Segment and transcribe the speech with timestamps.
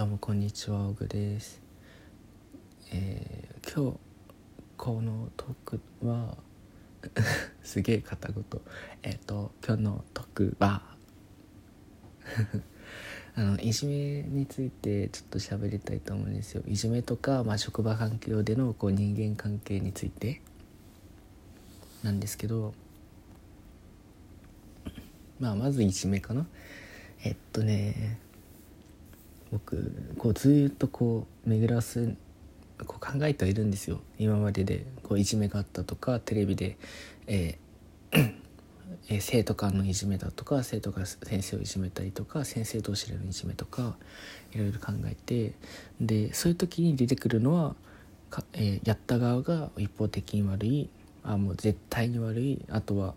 [0.00, 1.60] どうもこんにちはオグです、
[2.90, 3.98] えー今日
[4.78, 6.38] このトークは
[7.62, 8.42] すげえ片言。
[9.02, 10.96] えっ、と今日のトークは
[13.36, 16.62] あのいじめについてちょっと喋りたいと思うんですよ。
[16.66, 20.40] いじめとか、まあ、職場環境でのこう人間関係について
[22.02, 22.72] なんですけど
[25.38, 26.46] まあまずいじめかな。
[27.22, 28.29] えっとね
[29.52, 32.14] 僕こうずっとこう巡らす
[32.86, 34.00] こう考えてはいるんですよ。
[34.18, 36.78] 今まででこういじめがあったとかテレビで、
[37.26, 38.34] えー
[39.08, 43.96] えー生徒間のいじめだとか生徒が先生をいじめたりとか先生同士でのいじめとか
[44.52, 45.54] いろいろ考えて
[46.00, 47.74] でそういう時に出てくるのは
[48.30, 50.90] か、えーやった側が一方的に悪い
[51.24, 53.14] あもう絶対に悪いあとは、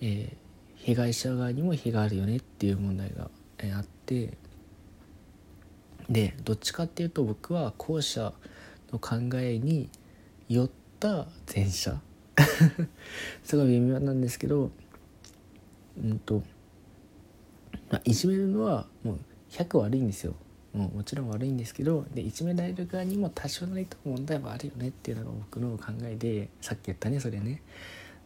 [0.00, 0.44] えー
[0.76, 4.36] 被害者側にも非があるよねっていう問題が、えーあって
[6.08, 8.32] でどっちかっていうと僕は後者
[8.92, 9.88] の考えに
[10.48, 12.00] 寄った前者。
[13.44, 14.72] すごい微妙なんですけど
[16.02, 16.42] うんと、
[17.90, 19.18] まあ、いじめるのはもう
[19.50, 20.34] 100悪いんですよ。
[20.72, 27.62] もうもちろん悪いんですけどでいじめられる側にも多少なりと問題はあるよねっていうのが僕の考えでさっき言ったねそれね。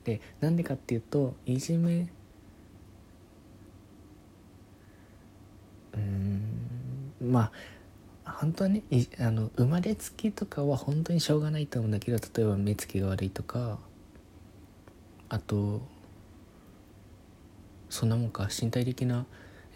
[0.04, 2.08] でなんでかっていうといじめ
[5.92, 6.42] うーん
[7.28, 7.52] ま
[8.24, 8.82] あ本当はね
[9.18, 13.78] あの生まれつきとかは本当にしょうがないと思うんだけど例えば目つきが悪いとか
[15.28, 15.82] あと
[17.90, 19.26] そんなもんか身体的な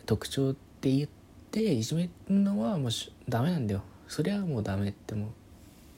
[0.06, 1.08] 特徴って言っ
[1.50, 2.90] ていじめるのはもう
[3.28, 3.82] ダメなんだよ。
[4.08, 5.26] それはもうダメっても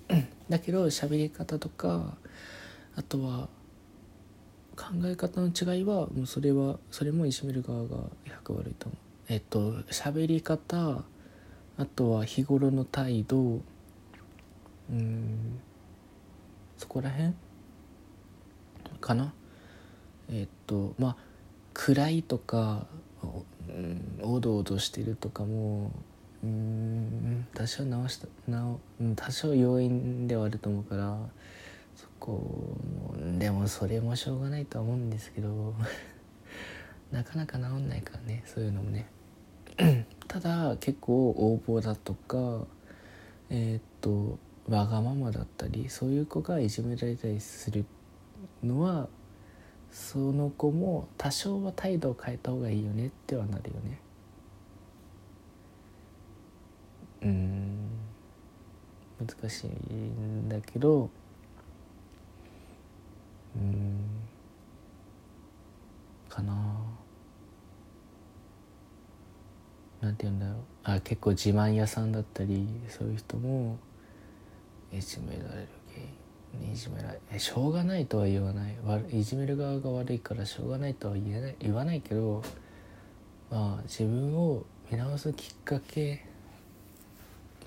[0.08, 0.14] う。
[0.48, 2.16] だけど喋り方とか
[2.94, 3.48] あとは
[4.76, 7.96] 考え方の違いはもうそれはそれもいじめる側が
[8.44, 8.98] 100悪いと思う。
[9.28, 11.02] えっと喋り方
[11.76, 13.60] あとは日頃の態度
[14.90, 15.60] うん
[16.76, 17.34] そこら辺？
[19.00, 19.32] かな？
[20.30, 21.16] えっとまあ
[21.72, 22.86] 暗いとか
[23.22, 25.90] おうんおどおどしてるとかも
[26.42, 31.18] うん多少直したなおうん多少要因ではあると思うから
[31.96, 32.76] そこ
[33.38, 35.74] でもそれもしょうがないとは思うんですけど
[37.10, 39.06] なかなか治んないからねそういうのもね。
[40.34, 42.66] ただ結構横暴だとか
[43.50, 44.36] えーっと
[44.68, 47.84] わがままだったりそういう子がいじめられたりする
[48.60, 49.06] のは
[49.92, 54.00] その子も多少は態度を変えた方がいいよねってはなるよね。
[57.22, 57.88] うん。
[59.24, 61.08] 難しいんだけど
[63.54, 64.00] うん。
[66.28, 67.03] かな。
[70.04, 70.56] なんて言うんだろう。
[70.84, 73.78] あ結構自慢屋さんだったりそういう人も
[74.92, 75.68] いじめられる
[76.52, 78.74] 原因いじめられしょうがないとは言わない。
[79.10, 81.56] いじめる側が悪いからしょうがないとは言えない。
[81.58, 82.42] 言わないけど
[83.50, 86.22] まあ自分を見直すきっかけ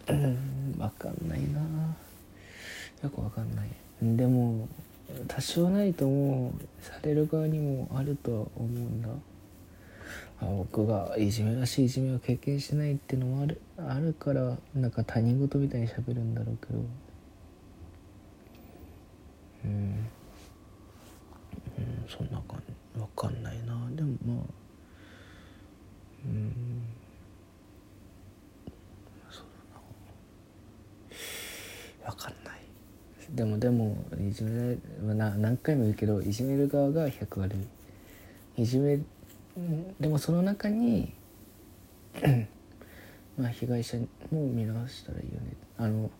[0.07, 1.59] うん分かんないな。
[3.03, 3.69] よく分かんない。
[4.01, 4.67] でも
[5.27, 9.09] 多少ないともされる側にもあるとは思うんだ。
[10.39, 16.79] 僕がいじめらしいいじめを経験しないっていうのもあるあるからなんか他人事みたいに喋るんだろうけど。
[19.65, 19.73] うん、う
[21.81, 22.61] ん、そんな感
[22.95, 23.75] じわかんないな。
[23.95, 24.35] でもまあ
[26.25, 26.53] うん。
[29.29, 29.43] そう
[29.73, 29.79] だ
[32.05, 32.07] な。
[32.07, 32.61] わかんない。
[33.31, 37.55] でもでもいじめな何回も言うけどいじめる側が100悪
[38.55, 39.05] いじめうん
[39.99, 41.13] でもその中に
[43.37, 45.53] まあ被害者も見直したらいいよね。
[45.77, 46.11] あの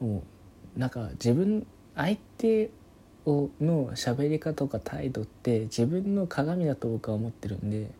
[0.00, 0.22] も
[0.76, 2.70] うなんか自分相手
[3.26, 7.90] をの喋り方とか態度って自分の鏡だと僕は思ってるんで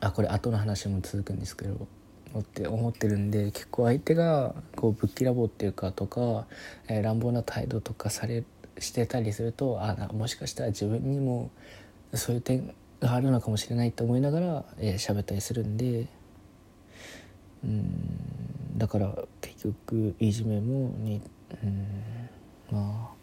[0.00, 1.86] あこれ後の話も続くんですけど
[2.32, 6.46] 思って思ってるんで結構相手がこうぶっきらぼうっていうかとか、
[6.88, 8.44] えー乱暴な態度とかされ
[8.80, 11.50] してたりするとあなもしかしたら自分にも
[12.14, 16.06] そういう点があるのかもしれないと思いながらえー喋、ったりするんで。
[17.64, 21.20] うんだから結局いじめもに
[21.62, 21.86] うん
[22.70, 23.14] まあ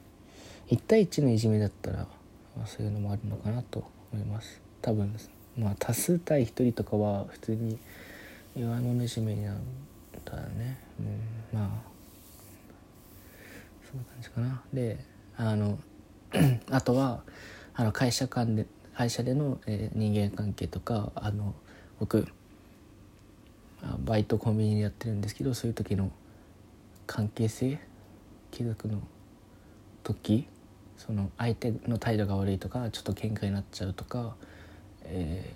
[0.69, 2.07] 1対1のいじめだったら、
[2.55, 3.83] まあ、そういうのもあるのかなと
[4.13, 4.61] 思います。
[4.81, 5.15] 多分
[5.57, 7.79] まあ多数対1人とかは普通に
[8.55, 9.63] 弱い者いじめになるん
[10.25, 10.77] だね。
[10.99, 11.69] うんまあ
[13.89, 14.61] そんな感じかな。
[14.73, 14.97] で
[15.37, 15.79] あの
[16.69, 17.23] あとは
[17.73, 21.53] あの会社間で会社での、えー、人間関係とかあの
[21.99, 22.27] 僕
[23.99, 26.11] バイトコンビニでやってるんですけどそういう時の
[27.05, 27.79] 関係性
[28.51, 29.01] 貴族の
[30.03, 30.47] 時
[30.97, 34.35] その相手の態度が悪いとかちょっと喧嘩になっちゃうとか、
[35.03, 35.53] え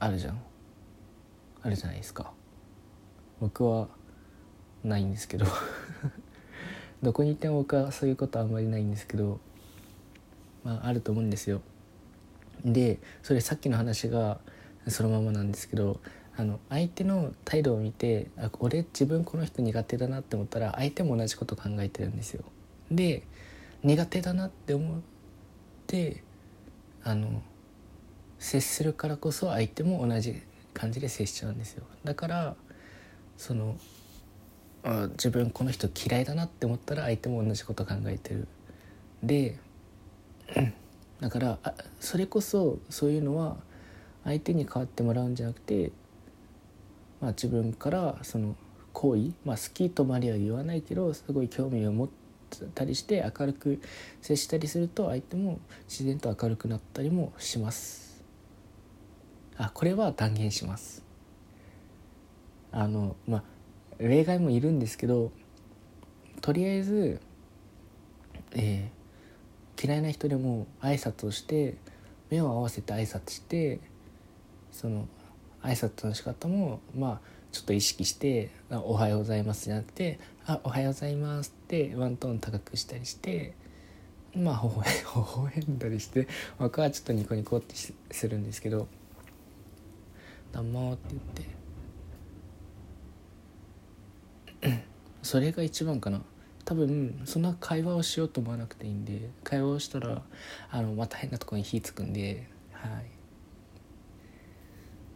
[0.00, 0.40] ー、あるじゃん。
[1.62, 2.32] あるじゃないですか。
[3.40, 3.88] 僕は
[4.82, 5.46] ないんですけど。
[7.04, 9.38] どこにいても僕はそういうことはあんまりないんですけど
[10.64, 11.60] まああると思うんですよ
[12.64, 14.38] でそれさっきの話が
[14.88, 16.00] そのままなんですけど
[16.36, 22.42] あの相手の態度を見てあ俺自分この人苦手だなって思ったら相手も同じこと考えてるんですよ。
[22.90, 23.22] で
[23.82, 25.00] 苦手だなって思っ
[25.86, 26.24] て
[27.04, 27.42] あの
[28.38, 30.42] 接するからこそ相手も同じ
[30.72, 31.84] 感じで接しちゃうんですよ。
[32.02, 32.56] だから
[33.36, 33.76] その
[35.12, 38.46] 自分この人嫌いだなって思ったら相手も同じこと考えてる。
[39.22, 39.58] で
[41.20, 43.56] だからあそれこそそういうのは
[44.24, 45.90] 相手に変わってもらうんじゃなくて
[47.24, 48.54] まあ、自分からその
[48.92, 52.08] 行為、まあ、好きとまでは言わないけどすごい興味を持っ
[52.74, 53.80] たりして明るく
[54.20, 55.58] 接したりすると相手も
[55.88, 58.22] 自然と明るくなったりもします。
[59.56, 61.02] あこれは断言します。
[62.70, 63.42] あのまあ
[63.98, 65.32] 例外もいるんですけど
[66.40, 67.20] とりあえず、
[68.52, 71.76] えー、嫌いな人でも挨拶をして
[72.30, 73.80] 目を合わせて挨拶して
[74.70, 75.08] その
[75.62, 77.20] 挨拶の仕方もまあ
[77.52, 83.54] ちょっと意識して「おはようございます」じゃなくて「あおはようございます」ってワントーン高くしたりして
[84.34, 86.26] まあほほ ほほえんだりして
[86.58, 88.88] 僕はちょっとニコニコってするんですけど
[90.52, 91.54] 「どうも」って言って
[95.24, 96.22] それが一番かな。
[96.64, 100.22] 多分そんな会話をしようと思わなくていいんで会話をしたら
[100.70, 103.04] あのまた変なところに火つくんではい。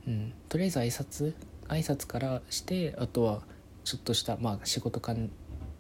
[0.09, 1.35] うん、とりあえず挨拶
[1.69, 3.43] 挨拶からしてあとは
[3.85, 5.31] ちょっとしたまあ仕事間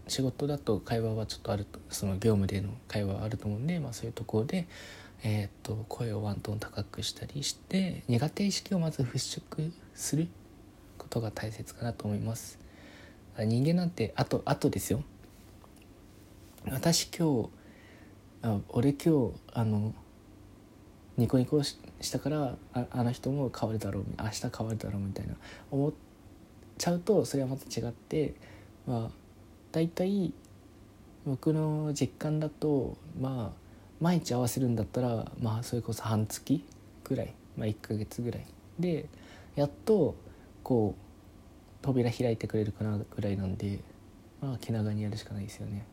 [0.06, 4.66] 仕事だと会話はちょっとあるとその業務での会話はあると思うんで、まあ、そういうところで、
[5.22, 10.28] えー、っと声をワントーン高くしたりして苦手意識をまず払拭する
[10.96, 12.67] ことが大切かなと思います。
[13.44, 15.02] 人間なんてあとあとですよ。
[16.70, 17.48] 私今日
[18.42, 19.94] あ俺今日あの
[21.16, 21.78] ニコニコし
[22.12, 25.34] たからああの人も変わるだろう明日変わるだろうみたいな
[25.70, 25.92] 思っ
[26.76, 28.34] ちゃうとそれはまた違って
[28.86, 29.10] まあ
[29.72, 30.32] 大体
[31.26, 33.68] 僕の実感だとまあ
[34.00, 36.64] 毎日合わせるんだったらまあそれこそ半月
[37.04, 38.46] ぐらい、まあ、1ヶ月ぐらい
[38.78, 39.08] で
[39.56, 40.14] やっと
[40.62, 41.07] こう
[41.82, 43.80] 扉開いてくれるかなぐらいなんで
[44.40, 45.86] まあ気長にやるしかないですよね。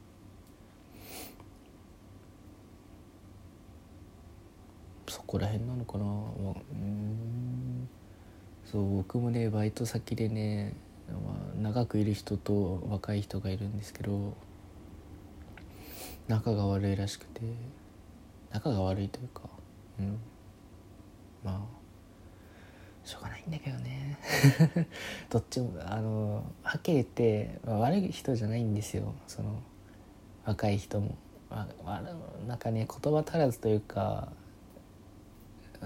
[5.08, 6.06] そこら辺なのかな？
[6.06, 6.08] う
[6.76, 7.88] ん。
[8.66, 10.74] そう僕もねバイト先でね、
[11.08, 14.36] まあ、長くいる人と若い人がいるんですけど
[16.28, 17.42] 仲が悪いらしくて
[18.52, 19.42] 仲が悪いというか
[20.00, 20.18] うん。
[21.44, 21.85] まあ
[23.06, 24.18] しょうがないんだけどね。
[25.30, 29.14] どっちもあのはっきり言って、まあ、悪い人じゃないんですよ。
[29.28, 29.62] その
[30.46, 31.16] 若い人も、
[31.50, 32.02] まあ、
[32.48, 34.32] なんかね言葉足らずというか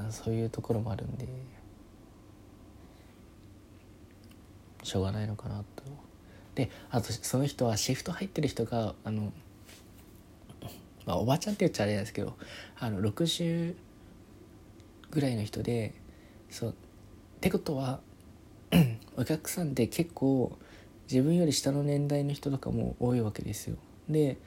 [0.09, 1.27] そういうところもあるんで。
[4.83, 5.83] しょうがないのかなと。
[6.55, 9.31] であとその人はシフト入ってる人があの、
[11.05, 12.35] まあ、おばちゃんって言っちゃあれなんですけど
[12.79, 13.75] あの60
[15.11, 15.93] ぐらいの人で
[16.49, 16.75] そう
[17.39, 18.01] ってことは
[19.15, 20.57] お客さんって結構
[21.09, 23.77] 自分より下の年代の人とかも多いわけですよ。
[24.09, 24.37] で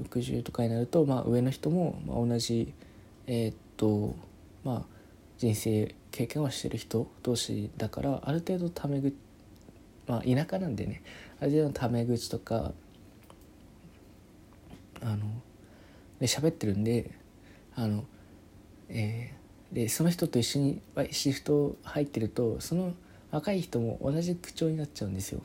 [0.00, 2.72] 60とかになると、まあ、上の人も、ま同じ
[3.26, 4.14] えー、っと
[4.62, 4.98] まあ
[5.38, 9.16] 人生経験をしてる人同士だからある程度タメ口
[10.06, 11.02] まあ田舎なんでね
[11.40, 12.70] ある程度のタメ口とか
[15.02, 15.26] あの
[16.20, 17.10] で喋ってるんで
[17.74, 18.04] あの
[18.88, 19.37] えー、
[19.72, 22.94] でその人と一緒にシフト入ってるとその
[23.30, 25.42] 若い人も同じ口調になっちゃうんですよ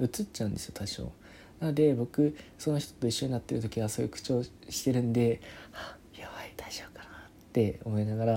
[0.00, 1.12] 映っちゃうんですよ多少
[1.60, 5.40] なので僕その人と一緒になってる時はそういう口調してるんで
[6.18, 8.32] 「やばい大丈夫かな」って思いながら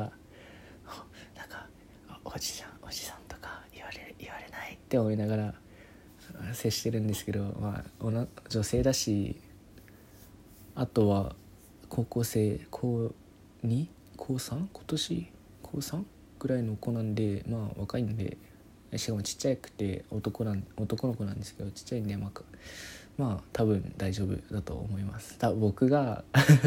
[1.35, 1.67] なんか
[2.23, 5.53] おじさんおじさんとか言われ言われないって思いながら
[6.53, 9.41] 接してるんですけど、まあ、女性だし
[10.75, 11.35] あとは
[11.89, 13.11] 高校生高
[13.65, 13.87] 2?
[14.29, 14.67] 高 3?
[14.71, 15.27] 今年？
[15.63, 16.03] 高 3?
[16.37, 18.37] ぐらいの子なんでまあ若いんで
[18.95, 22.41] しかもちっちゃくて男なん男の子なんですけどちっちゃいんでまあ
[23.17, 26.23] まあ多分大丈夫だと思います多分僕が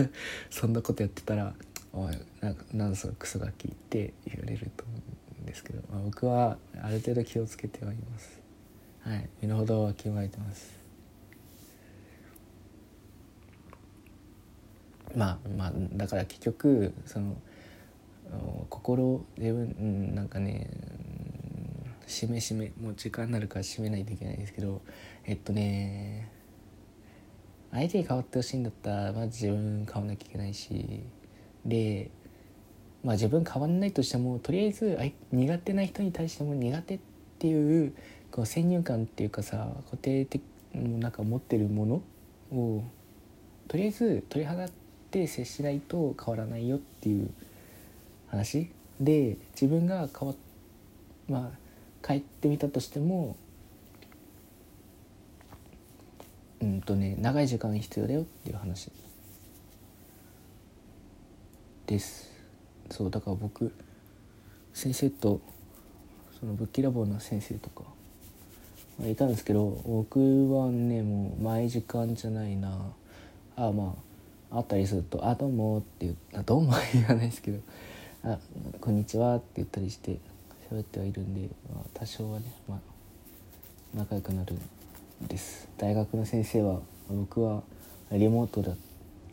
[0.51, 1.55] そんなことやってたら
[1.95, 4.95] 「おいなんかなんそのクソガキ」って言われると思
[5.39, 8.41] うんですけど、まあ、僕はある程度気をつけてはいます
[9.03, 10.82] はい身の程は気をまえてます
[15.17, 17.37] まあまあだから結局その
[18.69, 20.71] 心自分なんかね
[22.07, 24.83] 締め締めもう時間になるから締めないといけないですけど
[25.25, 26.31] えっとね
[27.71, 31.03] 相手に変わってほしいんだったらまず自分変わんなきゃいけないし
[31.65, 32.11] で
[33.03, 34.99] まあ自分変わんないとしてもとりあえず
[35.33, 37.01] 苦手な人に対しても苦手っ
[37.39, 37.95] ていう
[38.31, 40.43] こう先入観っていうかさ固定的
[40.75, 42.03] なんか持ってるもの
[42.57, 42.85] を
[43.69, 44.82] とりあえず取り払って
[45.27, 47.31] 接しないと変わらないよっていう
[48.29, 48.69] 話。
[49.01, 50.35] で自分が変わ
[51.29, 53.37] まあ帰ってみたとしても
[56.61, 58.91] うんとね長い時間必要だよっていう話。
[61.87, 62.31] です。
[62.91, 63.73] そうだから僕
[64.73, 65.41] 先生と
[66.39, 67.85] そのぶっきらぼうの先生とか、
[68.99, 70.19] まあ、いたんですけど僕
[70.53, 72.93] はねもう前時間じゃないな。
[73.57, 74.12] あまあ
[74.55, 77.61] あったりすると「あどうも」って言うあどうも言わないですけど
[78.23, 78.39] 「あ
[78.81, 80.19] こんにちは」って言ったりして
[80.71, 82.81] 喋ってはいるんで、まあ、多少はね、まあ、
[83.97, 85.69] 仲良くなるんです。
[85.79, 87.63] 大学の先生は僕は
[88.11, 88.77] リモートだ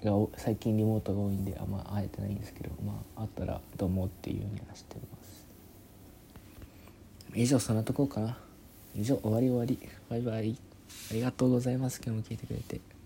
[0.04, 5.46] が最近リモートが多いんであんま会えてないんですけどまあ会ったらどうもっていうふうにはしてます。
[7.36, 8.38] 以上そんなとこかな。
[8.96, 9.78] 以上終わり終わり。
[10.10, 10.58] バイバイ。
[11.12, 12.02] ありがとうございます。
[12.04, 12.99] 今日も聞いてくれて。